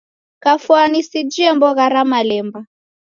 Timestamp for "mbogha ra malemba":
1.55-2.59